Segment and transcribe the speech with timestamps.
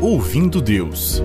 [0.00, 1.22] Ouvindo Deus.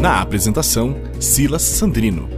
[0.00, 2.37] Na apresentação, Silas Sandrino.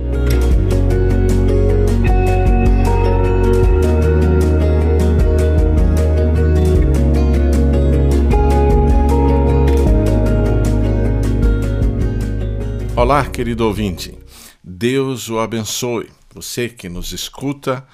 [13.11, 14.17] Olá, querido ouvinte.
[14.63, 16.09] Deus o abençoe.
[16.33, 17.85] Você que nos escuta,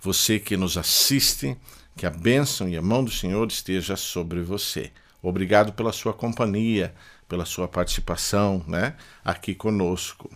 [0.00, 1.56] você que nos assiste,
[1.96, 4.90] que a bênção e a mão do Senhor esteja sobre você.
[5.22, 6.92] Obrigado pela sua companhia,
[7.28, 10.28] pela sua participação, né, aqui conosco.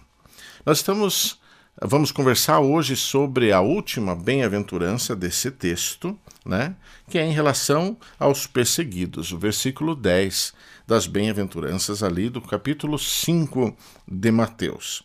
[0.64, 1.40] Nós estamos
[1.80, 6.74] vamos conversar hoje sobre a última bem-aventurança desse texto, né,
[7.08, 10.54] que é em relação aos perseguidos, o versículo 10
[10.86, 15.04] das bem-aventuranças ali do capítulo 5 de Mateus.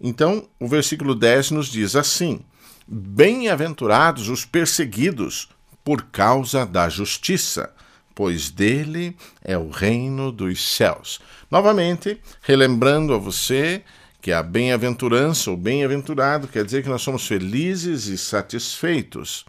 [0.00, 2.40] Então, o versículo 10 nos diz assim:
[2.86, 5.48] Bem-aventurados os perseguidos
[5.84, 7.72] por causa da justiça,
[8.14, 11.20] pois dele é o reino dos céus.
[11.50, 13.82] Novamente, relembrando a você
[14.20, 19.44] que a bem-aventurança ou bem-aventurado quer dizer que nós somos felizes e satisfeitos.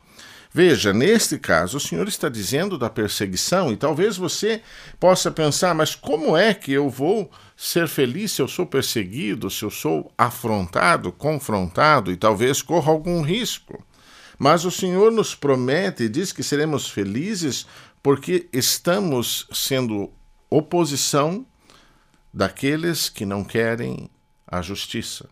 [0.51, 4.61] Veja, neste caso, o Senhor está dizendo da perseguição, e talvez você
[4.99, 9.63] possa pensar, mas como é que eu vou ser feliz se eu sou perseguido, se
[9.63, 13.83] eu sou afrontado, confrontado e talvez corra algum risco?
[14.39, 17.67] Mas o Senhor nos promete e diz que seremos felizes
[18.01, 20.11] porque estamos sendo
[20.49, 21.45] oposição
[22.33, 24.09] daqueles que não querem
[24.49, 25.29] a justiça.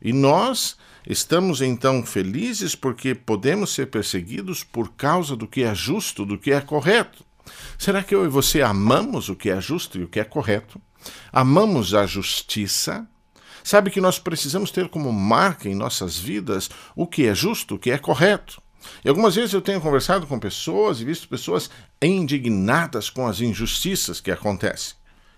[0.00, 0.76] E nós
[1.08, 6.52] estamos então felizes porque podemos ser perseguidos por causa do que é justo, do que
[6.52, 7.24] é correto.
[7.78, 10.80] Será que eu e você amamos o que é justo e o que é correto?
[11.32, 13.06] Amamos a justiça?
[13.62, 17.78] Sabe que nós precisamos ter como marca em nossas vidas o que é justo, o
[17.78, 18.60] que é correto.
[19.04, 21.70] E algumas vezes eu tenho conversado com pessoas e visto pessoas
[22.00, 24.94] indignadas com as injustiças que acontecem.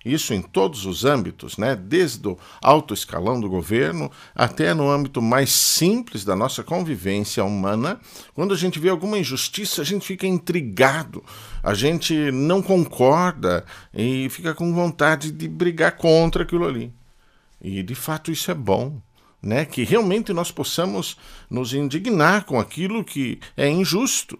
[0.08, 1.76] Isso em todos os âmbitos, né?
[1.76, 8.00] desde o alto escalão do governo até no âmbito mais simples da nossa convivência humana.
[8.32, 11.22] Quando a gente vê alguma injustiça, a gente fica intrigado,
[11.62, 16.90] a gente não concorda e fica com vontade de brigar contra aquilo ali.
[17.60, 19.00] E de fato isso é bom.
[19.40, 21.16] Né, que realmente nós possamos
[21.48, 24.36] nos indignar com aquilo que é injusto,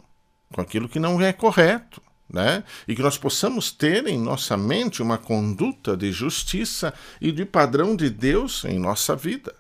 [0.53, 2.03] com aquilo que não é correto
[2.33, 2.63] né?
[2.87, 7.97] E que nós possamos ter em nossa mente uma conduta de justiça e de padrão
[7.97, 9.55] de Deus em nossa vida.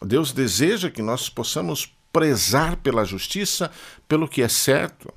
[0.00, 3.70] Deus deseja que nós possamos prezar pela justiça,
[4.08, 5.12] pelo que é certo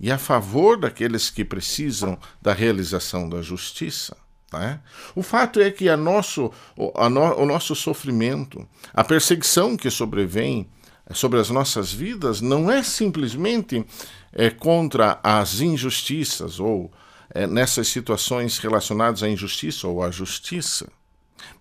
[0.00, 4.16] e a favor daqueles que precisam da realização da justiça.
[4.52, 4.80] Né?
[5.14, 6.50] O fato é que a nosso,
[6.94, 10.68] a no, o nosso sofrimento, a perseguição que sobrevém
[11.12, 13.84] sobre as nossas vidas não é simplesmente
[14.32, 16.90] é, contra as injustiças ou
[17.32, 20.90] é, nessas situações relacionadas à injustiça ou à justiça,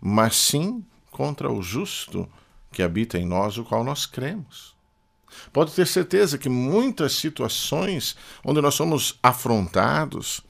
[0.01, 2.27] mas sim contra o justo
[2.71, 4.77] que habita em nós, o qual nós cremos.
[5.53, 10.41] Pode ter certeza que muitas situações onde nós somos afrontados,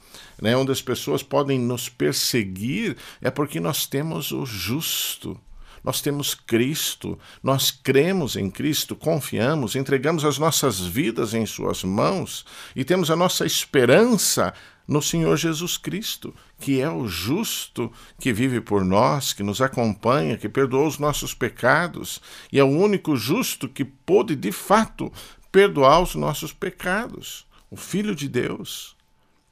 [0.42, 5.40] né, onde as pessoas podem nos perseguir, é porque nós temos o justo
[5.84, 12.46] nós temos Cristo, nós cremos em Cristo, confiamos, entregamos as nossas vidas em Suas mãos
[12.76, 14.54] e temos a nossa esperança
[14.88, 20.38] no Senhor Jesus Cristo, que é o justo que vive por nós, que nos acompanha,
[20.38, 22.20] que perdoou os nossos pecados
[22.52, 25.12] e é o único justo que pôde de fato
[25.52, 28.99] perdoar os nossos pecados, o Filho de Deus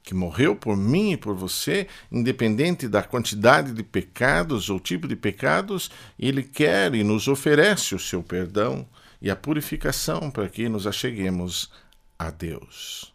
[0.08, 5.14] que morreu por mim e por você, independente da quantidade de pecados ou tipo de
[5.14, 8.88] pecados, ele quer e nos oferece o seu perdão
[9.20, 11.70] e a purificação para que nos acheguemos
[12.18, 13.12] a Deus.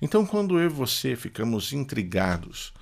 [0.00, 2.72] Então, quando eu e você ficamos intrigados,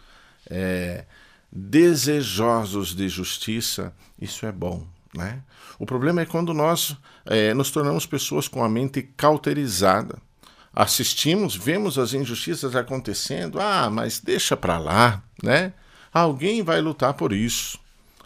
[0.48, 1.04] é,
[1.50, 4.86] desejosos de justiça, isso é bom.
[5.12, 5.42] Né?
[5.76, 6.96] O problema é quando nós
[7.26, 10.22] é, nos tornamos pessoas com a mente cauterizada
[10.74, 15.72] assistimos, vemos as injustiças acontecendo, ah, mas deixa para lá, né?
[16.12, 17.78] Alguém vai lutar por isso.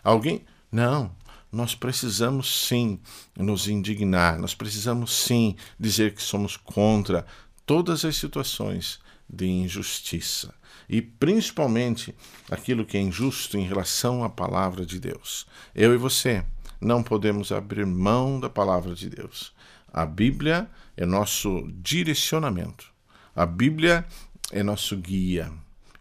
[0.03, 0.45] Alguém.
[0.71, 1.15] Não,
[1.53, 2.99] nós precisamos sim
[3.39, 7.25] nos indignar, nós precisamos sim dizer que somos contra
[7.65, 8.99] todas as situações
[9.29, 10.53] de injustiça
[10.89, 12.15] e principalmente
[12.51, 15.47] aquilo que é injusto em relação à palavra de Deus.
[15.75, 16.45] Eu e você
[16.81, 19.53] não podemos abrir mão da palavra de Deus.
[19.97, 22.93] A Bíblia é nosso direcionamento.
[23.33, 24.05] A Bíblia
[24.51, 25.53] é nosso guia.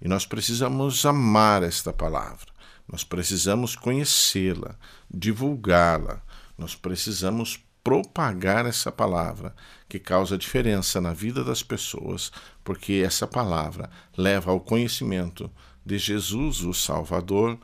[0.01, 2.47] E nós precisamos amar esta palavra,
[2.87, 4.75] nós precisamos conhecê-la,
[5.13, 6.23] divulgá-la,
[6.57, 9.55] nós precisamos propagar essa palavra
[9.87, 12.31] que causa diferença na vida das pessoas,
[12.63, 15.51] porque essa palavra leva ao conhecimento
[15.85, 17.59] de Jesus, o Salvador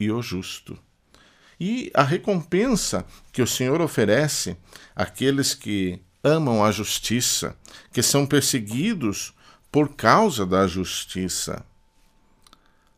[0.00, 0.78] e o justo.
[1.60, 4.56] E a recompensa que o Senhor oferece
[4.94, 7.56] àqueles que amam a justiça,
[7.92, 9.34] que são perseguidos
[9.70, 11.64] por causa da justiça.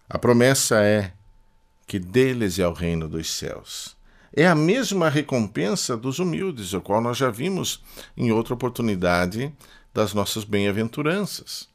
[0.09, 1.13] A promessa é
[1.87, 3.97] que deles é o reino dos céus.
[4.33, 7.83] É a mesma recompensa dos humildes, o qual nós já vimos
[8.17, 9.53] em outra oportunidade
[9.93, 11.69] das nossas bem-aventuranças.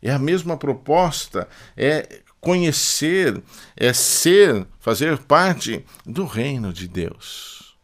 [0.00, 3.42] É a mesma proposta, é conhecer,
[3.76, 7.76] é ser, fazer parte do reino de Deus.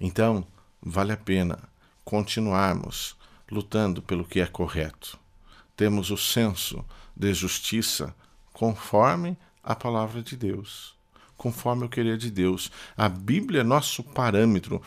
[0.00, 0.44] Então,
[0.82, 1.56] vale a pena
[2.04, 3.14] continuarmos
[3.48, 5.16] lutando pelo que é correto.
[5.76, 6.84] Temos o senso
[7.14, 8.12] de justiça
[8.52, 10.96] conforme a palavra de Deus,
[11.36, 12.72] conforme o querer de Deus.
[12.96, 14.82] A Bíblia é nosso parâmetro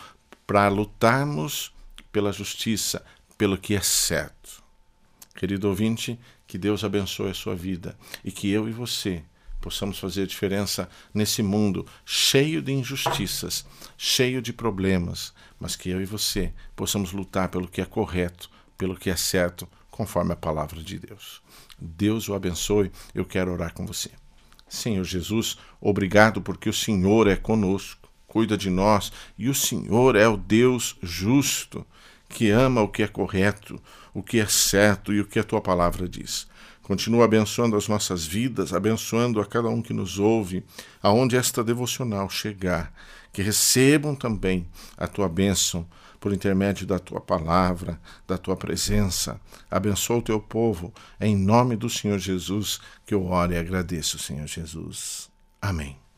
[0.46, 1.74] para lutarmos
[2.12, 3.01] pela justiça,
[3.38, 4.62] pelo que é certo.
[5.36, 6.19] Querido ouvinte,
[6.50, 9.22] que Deus abençoe a sua vida e que eu e você
[9.62, 13.63] possamos fazer diferença nesse mundo cheio de injustiças,
[13.96, 18.96] cheio de problemas, mas que eu e você possamos lutar pelo que é correto, pelo
[18.96, 21.40] que é certo, conforme a palavra de Deus.
[21.80, 22.92] Deus o abençoe.
[23.13, 24.10] Eu quero orar com você.
[24.68, 30.28] Senhor Jesus, obrigado porque o Senhor é conosco, cuida de nós e o Senhor é
[30.28, 31.86] o Deus justo
[32.30, 33.81] que ama o que é correto,
[34.14, 36.48] o que é certo e o que a tua palavra diz.
[36.84, 40.64] Continua abençoando as nossas vidas, abençoando a cada um que nos ouve,
[41.04, 42.92] aonde esta devocional chegar,
[43.31, 44.68] que recebam também
[44.98, 45.88] a tua bênção
[46.20, 49.40] por intermédio da tua palavra, da tua presença.
[49.70, 54.48] Abençoa o teu povo, em nome do Senhor Jesus, que eu oro e agradeço, Senhor
[54.48, 55.30] Jesus.
[55.62, 56.09] Amém.